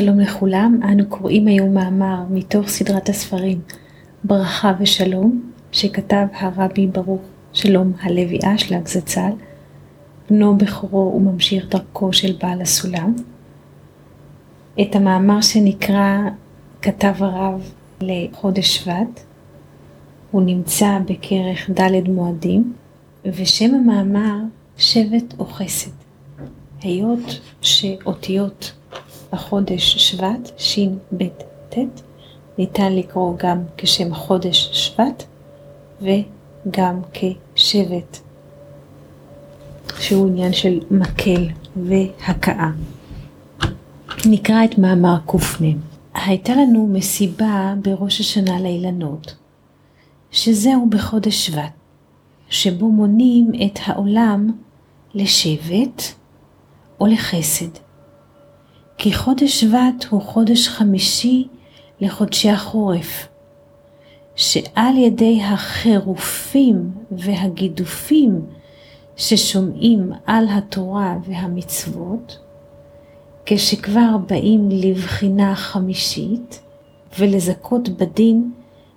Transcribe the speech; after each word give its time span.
לכולם, 0.00 0.80
אנו 0.84 1.06
קוראים 1.08 1.46
היום 1.46 1.74
מאמר 1.74 2.24
מתוך 2.30 2.68
סדרת 2.68 3.08
הספרים 3.08 3.60
ברכה 4.24 4.72
ושלום, 4.80 5.52
שכתב 5.72 6.26
הרבי 6.34 6.86
ברוך 6.86 7.20
שלום 7.52 7.92
הלוי 8.00 8.38
אשלג 8.44 8.88
זצ"ל, 8.88 9.30
בנו 10.30 10.56
בכורו 10.56 11.14
וממשיך 11.16 11.68
דרכו 11.68 12.12
של 12.12 12.36
בעל 12.42 12.62
הסולם. 12.62 13.14
את 14.80 14.96
המאמר 14.96 15.40
שנקרא 15.40 16.18
כתב 16.82 17.14
הרב 17.18 17.72
לחודש 18.00 18.76
שבט, 18.76 19.20
הוא 20.30 20.42
נמצא 20.42 20.98
בכרך 21.06 21.70
ד' 21.70 22.08
מועדים, 22.08 22.72
ושם 23.24 23.74
המאמר 23.74 24.36
שבט 24.76 25.34
או 25.38 25.46
חסד. 25.46 25.90
היות 26.82 27.40
שאותיות 27.60 28.72
החודש 29.32 29.96
שבט, 29.96 30.50
ש"ב-ט, 30.56 31.78
ניתן 32.58 32.92
לקרוא 32.92 33.34
גם 33.38 33.58
כשם 33.76 34.14
חודש 34.14 34.70
שבט 34.72 35.24
וגם 36.00 37.00
כשבט, 37.12 38.18
שהוא 39.98 40.28
עניין 40.28 40.52
של 40.52 40.80
מקל 40.90 41.48
והכאה. 41.76 42.70
נקרא 44.26 44.64
את 44.64 44.78
מאמר 44.78 45.16
ק"מ. 45.26 45.64
הייתה 46.14 46.52
לנו 46.52 46.86
מסיבה 46.86 47.74
בראש 47.82 48.20
השנה 48.20 48.60
לאילנות, 48.60 49.34
שזהו 50.30 50.90
בחודש 50.90 51.46
שבט, 51.46 51.72
שבו 52.48 52.88
מונים 52.88 53.50
את 53.66 53.78
העולם 53.86 54.50
לשבט 55.14 56.02
או 57.00 57.06
לחסד. 57.06 57.91
כי 59.02 59.12
חודש 59.14 59.60
שבט 59.60 60.04
הוא 60.10 60.22
חודש 60.22 60.68
חמישי 60.68 61.48
לחודשי 62.00 62.50
החורף, 62.50 63.28
שעל 64.36 64.96
ידי 64.96 65.42
החירופים 65.42 66.90
והגידופים 67.10 68.40
ששומעים 69.16 70.12
על 70.26 70.44
התורה 70.50 71.16
והמצוות, 71.24 72.38
כשכבר 73.46 74.16
באים 74.28 74.68
לבחינה 74.70 75.54
חמישית 75.54 76.60
ולזכות 77.18 77.88
בדין 77.88 78.52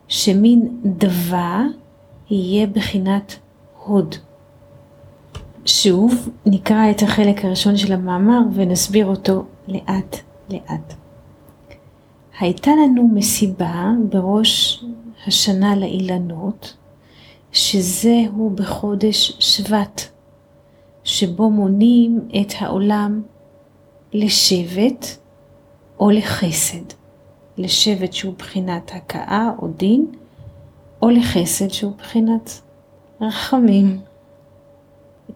שמין 0.08 0.82
דבה 0.84 1.64
יהיה 2.30 2.68
בחינת 2.68 3.36
הוד. 3.86 4.16
שוב 5.66 6.30
נקרא 6.46 6.92
את 6.92 7.02
החלק 7.02 7.46
הראשון 7.46 7.78
של 7.78 7.94
המאמר 7.94 8.40
ונסביר 8.54 9.06
אותו 9.06 9.44
לאט 9.68 10.18
לאט. 10.50 10.94
הייתה 12.40 12.72
לנו 12.72 13.10
מסיבה 13.14 13.92
בראש 14.10 14.84
השנה 15.28 15.76
לאילנות, 15.76 16.78
שזהו 17.52 18.50
בחודש 18.56 19.38
שבט, 19.40 20.02
שבו 21.04 21.50
מונים 21.50 22.20
את 22.42 22.54
העולם 22.60 23.22
לשבט 24.14 25.06
או 26.00 26.10
לחסד. 26.12 26.86
לשבט 27.58 28.14
שהוא 28.14 28.34
בחינת 28.38 28.92
הכאה 28.96 29.50
או 29.62 29.68
דין, 29.68 30.06
או 31.02 31.10
לחסד 31.10 31.68
שהוא 31.70 31.94
בחינת 31.98 32.62
רחמים. 33.22 34.00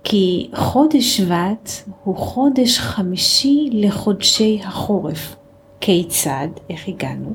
כי 0.03 0.50
חודש 0.53 1.17
שבט 1.17 1.69
הוא 2.03 2.16
חודש 2.16 2.79
חמישי 2.79 3.69
לחודשי 3.72 4.61
החורף. 4.63 5.35
כיצד? 5.81 6.47
איך 6.69 6.88
הגענו? 6.88 7.33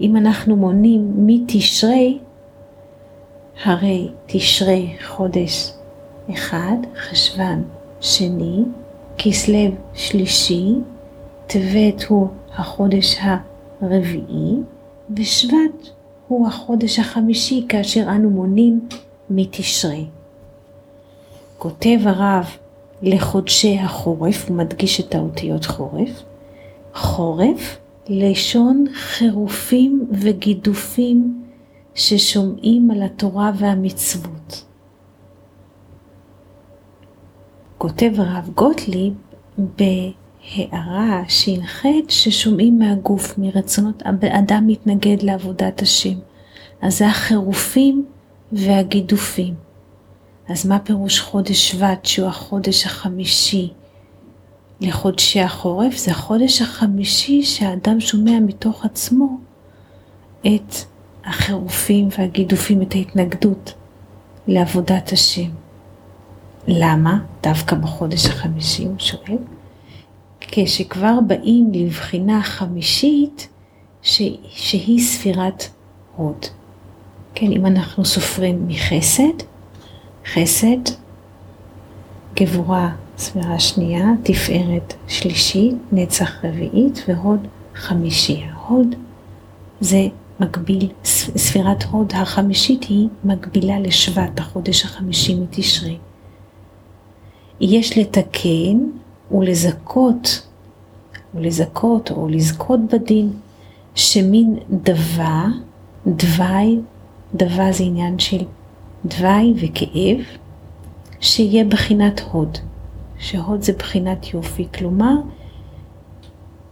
אם 0.00 0.16
אנחנו 0.16 0.56
מונים 0.56 1.12
מתשרי, 1.26 2.18
הרי 3.64 4.08
תשרי 4.26 4.96
חודש 5.06 5.72
אחד, 6.34 6.76
חשוון 6.96 7.64
שני, 8.00 8.62
כסלו 9.18 9.70
שלישי, 9.94 10.74
טבת 11.46 12.02
הוא 12.08 12.28
החודש 12.56 13.16
הרביעי, 13.80 14.54
ושבט 15.16 15.88
הוא 16.28 16.46
החודש 16.46 16.98
החמישי 16.98 17.64
כאשר 17.68 18.02
אנו 18.08 18.30
מונים 18.30 18.88
מתשרי. 19.30 20.06
כותב 21.60 21.98
הרב 22.04 22.46
לחודשי 23.02 23.78
החורף, 23.78 24.48
הוא 24.48 24.56
מדגיש 24.56 25.00
את 25.00 25.14
האותיות 25.14 25.64
חורף, 25.64 26.22
חורף, 26.94 27.78
לשון 28.08 28.84
חירופים 28.94 30.06
וגידופים 30.10 31.44
ששומעים 31.94 32.90
על 32.90 33.02
התורה 33.02 33.50
והמצוות. 33.58 34.64
כותב 37.78 38.10
הרב 38.16 38.50
גוטליב 38.54 39.14
בהערה 39.58 41.22
ש"ח 41.28 41.84
ששומעים 42.08 42.78
מהגוף, 42.78 43.38
מרצונות 43.38 44.02
אדם 44.32 44.66
מתנגד 44.66 45.22
לעבודת 45.22 45.82
השם. 45.82 46.18
אז 46.82 46.98
זה 46.98 47.06
החירופים 47.06 48.06
והגידופים. 48.52 49.69
אז 50.50 50.66
מה 50.66 50.78
פירוש 50.78 51.20
חודש 51.20 51.70
שבט 51.70 52.04
שהוא 52.04 52.28
החודש 52.28 52.86
החמישי 52.86 53.72
לחודשי 54.80 55.40
החורף? 55.40 55.96
זה 55.96 56.10
החודש 56.10 56.62
החמישי 56.62 57.42
שהאדם 57.42 58.00
שומע 58.00 58.40
מתוך 58.40 58.84
עצמו 58.84 59.38
את 60.46 60.74
החירופים 61.24 62.08
והגידופים, 62.18 62.82
את 62.82 62.94
ההתנגדות 62.94 63.74
לעבודת 64.46 65.12
השם. 65.12 65.50
למה? 66.68 67.18
דווקא 67.42 67.76
בחודש 67.76 68.26
החמישי, 68.26 68.84
הוא 68.84 68.98
שואל. 68.98 69.38
כשכבר 70.40 71.18
באים 71.26 71.72
לבחינה 71.74 72.42
חמישית 72.42 73.48
ש... 74.02 74.22
שהיא 74.48 75.00
ספירת 75.00 75.64
הוד. 76.16 76.46
כן, 77.34 77.52
אם 77.52 77.66
אנחנו 77.66 78.04
סופרים 78.04 78.68
מחסד, 78.68 79.49
חסד, 80.26 80.94
גבורה 82.36 82.90
ספירה 83.18 83.60
שנייה, 83.60 84.04
תפארת 84.22 84.94
שלישית, 85.08 85.74
נצח 85.92 86.44
רביעית 86.44 87.04
והוד 87.08 87.46
חמישי. 87.74 88.42
ההוד 88.52 88.94
זה 89.80 90.06
מקביל, 90.40 90.88
ספירת 91.36 91.82
הוד 91.82 92.12
החמישית 92.14 92.84
היא 92.84 93.08
מקבילה 93.24 93.80
לשבט, 93.80 94.40
החודש 94.40 94.84
החמישי 94.84 95.34
מתשרי. 95.34 95.98
יש 97.60 97.98
לתקן 97.98 98.78
ולזכות, 99.30 100.46
ולזכות 101.34 102.10
או 102.10 102.28
לזכות 102.28 102.80
בדין, 102.92 103.32
שמין 103.94 104.56
דבה, 104.70 105.44
דווי, 106.06 106.78
דבה 107.34 107.72
זה 107.72 107.84
עניין 107.84 108.18
של 108.18 108.44
דווי 109.04 109.54
וכאב, 109.56 110.24
שיהיה 111.20 111.64
בחינת 111.64 112.20
הוד, 112.30 112.58
שהוד 113.18 113.62
זה 113.62 113.72
בחינת 113.72 114.34
יופי, 114.34 114.68
כלומר, 114.74 115.14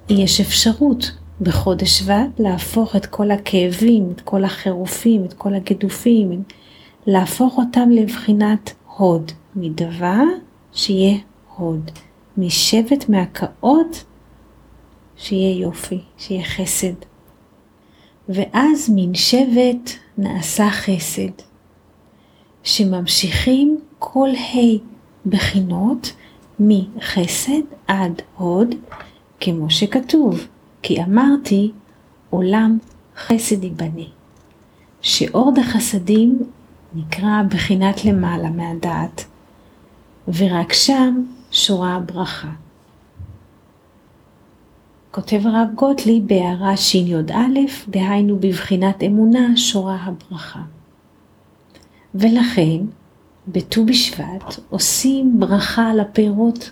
יש 0.08 0.40
אפשרות 0.40 1.12
בחודש 1.40 1.98
שבט 1.98 2.40
להפוך 2.40 2.96
את 2.96 3.06
כל 3.06 3.30
הכאבים, 3.30 4.12
את 4.14 4.20
כל 4.20 4.44
החירופים, 4.44 5.24
את 5.24 5.32
כל 5.32 5.54
הגידופים, 5.54 6.42
להפוך 7.06 7.58
אותם 7.58 7.90
לבחינת 7.90 8.74
הוד, 8.96 9.32
מדבה 9.56 10.20
שיהיה 10.72 11.18
הוד, 11.56 11.90
משבט 12.36 13.08
מהקאות 13.08 14.04
שיהיה 15.16 15.60
יופי, 15.60 16.00
שיהיה 16.18 16.44
חסד. 16.44 16.94
ואז 18.28 18.90
מן 18.94 19.14
שבט 19.14 19.90
נעשה 20.18 20.70
חסד. 20.70 21.47
שממשיכים 22.62 23.78
כל 23.98 24.28
ה' 24.28 24.78
בחינות 25.26 26.12
מחסד 26.60 27.62
עד 27.86 28.22
הוד, 28.36 28.74
כמו 29.40 29.70
שכתוב, 29.70 30.46
כי 30.82 31.02
אמרתי 31.02 31.72
עולם 32.30 32.78
חסד 33.16 33.64
ייבנה. 33.64 34.04
שאור 35.00 35.52
דחסדים 35.54 36.38
נקרא 36.94 37.42
בחינת 37.48 38.04
למעלה 38.04 38.50
מהדעת, 38.50 39.24
ורק 40.28 40.72
שם 40.72 41.24
שורה 41.50 41.94
הברכה. 41.94 42.48
כותב 45.10 45.40
הרב 45.46 45.68
גוטליב 45.74 46.28
בהערה 46.28 46.76
שי"א, 46.76 47.32
דהיינו 47.88 48.38
בבחינת 48.40 49.02
אמונה 49.02 49.56
שורה 49.56 49.96
הברכה. 49.96 50.60
ולכן 52.18 52.78
בט"ו 53.48 53.86
בשבט 53.86 54.60
עושים 54.70 55.40
ברכה 55.40 55.90
על 55.90 56.00
הפירות, 56.00 56.70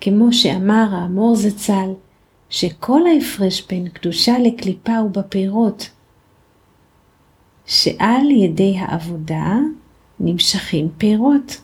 כמו 0.00 0.32
שאמר 0.32 0.88
האמור 0.92 1.36
זצ"ל, 1.36 1.90
שכל 2.50 3.00
ההפרש 3.06 3.66
בין 3.68 3.88
קדושה 3.88 4.38
לקליפה 4.38 4.96
הוא 4.96 5.10
בפירות, 5.10 5.90
שעל 7.66 8.30
ידי 8.30 8.76
העבודה 8.78 9.56
נמשכים 10.20 10.88
פירות, 10.98 11.60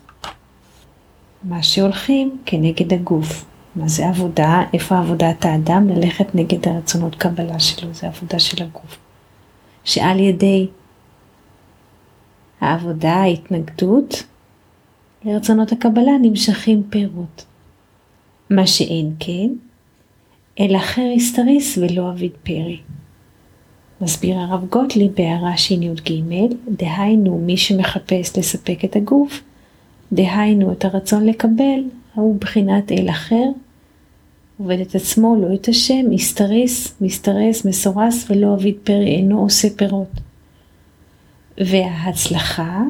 מה 1.43 1.63
שהולכים 1.63 2.37
כנגד 2.45 2.93
הגוף. 2.93 3.45
מה 3.75 3.87
זה 3.87 4.07
עבודה? 4.07 4.63
איפה 4.73 4.97
עבודת 4.97 5.45
האדם? 5.45 5.89
ללכת 5.89 6.35
נגד 6.35 6.67
הרצונות 6.67 7.15
קבלה 7.15 7.59
שלו, 7.59 7.93
זה 7.93 8.07
עבודה 8.07 8.39
של 8.39 8.63
הגוף. 8.63 8.97
שעל 9.83 10.19
ידי 10.19 10.67
העבודה, 12.61 13.13
ההתנגדות 13.13 14.23
לרצונות 15.25 15.71
הקבלה 15.71 16.11
נמשכים 16.21 16.83
פירות. 16.89 17.45
מה 18.49 18.67
שאין 18.67 19.13
כן, 19.19 19.49
אל 20.59 20.75
אחר 20.75 21.11
הסתריס 21.15 21.77
ולא 21.77 22.09
אביד 22.09 22.31
פרי. 22.43 22.79
מסביר 24.01 24.37
הרב 24.37 24.65
גוטליב 24.69 25.11
בהערה 25.15 25.57
שי"ג, 25.57 26.11
דהיינו 26.67 27.37
מי 27.37 27.57
שמחפש 27.57 28.37
לספק 28.37 28.85
את 28.85 28.95
הגוף, 28.95 29.41
דהיינו 30.13 30.71
את 30.71 30.85
הרצון 30.85 31.25
לקבל, 31.25 31.83
הוא 32.13 32.39
בחינת 32.39 32.91
אל 32.91 33.09
אחר, 33.09 33.45
עובד 34.57 34.79
את 34.79 34.95
עצמו, 34.95 35.35
לא 35.41 35.53
את 35.53 35.67
השם, 35.67 36.09
מסתרס, 36.09 36.95
מסתרס, 37.01 37.65
מסורס 37.65 38.25
ולא 38.29 38.53
אביד 38.53 38.75
פרי, 38.83 39.15
אינו 39.15 39.41
עושה 39.41 39.67
פירות. 39.75 40.09
וההצלחה 41.57 42.81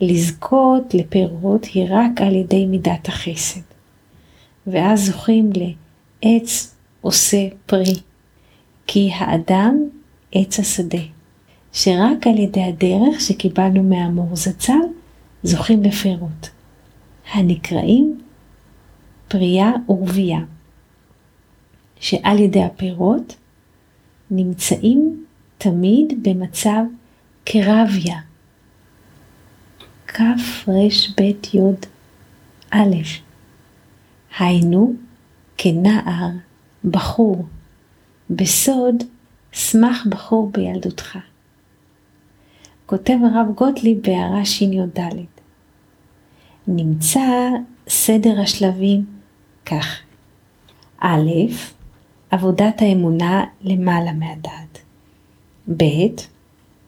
לזכות 0.00 0.94
לפירות 0.94 1.64
היא 1.64 1.86
רק 1.90 2.20
על 2.20 2.34
ידי 2.34 2.66
מידת 2.66 3.08
החסד. 3.08 3.60
ואז 4.66 5.06
זוכים 5.06 5.50
לעץ 5.54 6.74
עושה 7.00 7.48
פרי, 7.66 7.94
כי 8.86 9.10
האדם 9.14 9.76
עץ 10.32 10.60
השדה, 10.60 11.02
שרק 11.72 12.26
על 12.26 12.38
ידי 12.38 12.62
הדרך 12.62 13.20
שקיבלנו 13.20 13.82
מהמור 13.82 14.36
זצ"ל 14.36 14.72
זוכים 15.42 15.82
לפירות, 15.82 16.50
הנקראים 17.32 18.20
פרייה 19.28 19.72
ורבייה, 19.88 20.40
שעל 22.00 22.38
ידי 22.38 22.62
הפירות 22.62 23.36
נמצאים 24.30 25.24
תמיד 25.58 26.22
במצב 26.22 26.80
קרביה. 27.52 28.18
כרב"י 30.06 30.90
א', 32.70 32.94
היינו 34.38 34.92
כנער, 35.58 36.28
בחור, 36.84 37.44
בסוד 38.30 38.94
שמח 39.52 40.06
בחור 40.10 40.50
בילדותך. 40.52 41.18
כותב 42.86 43.16
הרב 43.24 43.54
גוטליב 43.54 43.98
בהערה 44.02 44.44
שי"ד 44.44 45.00
נמצא 46.66 47.48
סדר 47.88 48.40
השלבים 48.40 49.04
כך 49.66 49.86
א', 51.00 51.30
עבודת 52.30 52.82
האמונה 52.82 53.44
למעלה 53.62 54.12
מהדעת. 54.12 54.78
ב', 55.76 56.37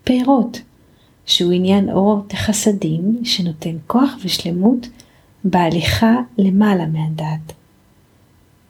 פירות, 0.05 0.61
שהוא 1.27 1.53
עניין 1.53 1.91
אור 1.91 2.23
החסדים 2.31 3.21
שנותן 3.25 3.77
כוח 3.87 4.17
ושלמות 4.25 4.89
בהליכה 5.45 6.17
למעלה 6.39 6.87
מהדעת. 6.87 7.53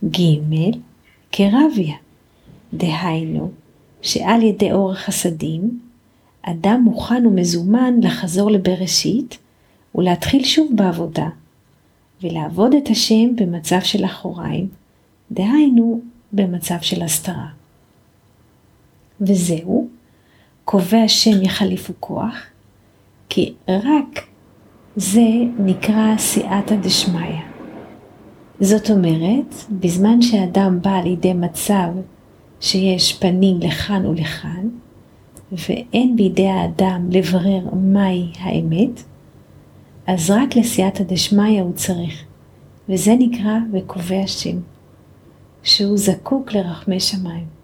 ג', 0.05 0.75
קרביה, 1.31 1.97
דהיינו 2.75 3.51
שעל 4.03 4.43
ידי 4.43 4.73
אור 4.73 4.93
החסדים, 4.93 5.81
אדם 6.43 6.83
מוכן 6.85 7.27
ומזומן 7.27 7.95
לחזור 8.03 8.51
לבראשית 8.51 9.39
ולהתחיל 9.95 10.45
שוב 10.45 10.71
בעבודה, 10.75 11.29
ולעבוד 12.23 12.75
את 12.75 12.89
השם 12.89 13.37
במצב 13.37 13.81
של 13.81 14.05
אחוריים, 14.05 14.69
דהיינו 15.31 16.01
במצב 16.33 16.77
של 16.81 17.03
הסתרה. 17.03 17.49
וזהו, 19.21 19.89
קובע 20.71 21.09
שם 21.09 21.43
יחליפו 21.43 21.93
כוח, 22.01 22.35
כי 23.29 23.55
רק 23.69 24.27
זה 24.97 25.29
נקרא 25.59 26.17
סייעתא 26.19 26.77
דשמיא. 26.77 27.41
זאת 28.61 28.91
אומרת, 28.91 29.55
בזמן 29.71 30.23
שאדם 30.23 30.79
בא 30.83 31.01
לידי 31.05 31.33
מצב 31.33 31.89
שיש 32.61 33.13
פנים 33.13 33.61
לכאן 33.61 34.07
ולכאן, 34.07 34.69
ואין 35.53 36.17
בידי 36.17 36.49
האדם 36.49 37.09
לברר 37.11 37.65
מהי 37.73 38.33
האמת, 38.39 39.03
אז 40.07 40.31
רק 40.31 40.57
לסייעתא 40.57 41.05
דשמיא 41.05 41.63
הוא 41.63 41.73
צריך, 41.73 42.25
וזה 42.89 43.15
נקרא 43.19 43.59
וקובע 43.73 44.27
שם, 44.27 44.57
שהוא 45.63 45.99
זקוק 45.99 46.53
לרחמי 46.53 47.01
שמיים. 47.01 47.60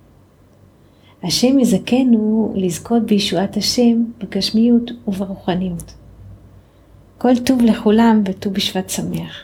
השם 1.23 1.59
יזכנו 1.59 2.53
לזכות 2.57 3.03
בישועת 3.07 3.57
השם 3.57 4.05
בגשמיות 4.19 4.91
וברוחניות. 5.09 5.95
כל 7.19 7.37
טוב 7.45 7.63
לכולם 7.63 8.23
וט"ו 8.27 8.51
בשבט 8.51 8.91
שמח. 8.91 9.43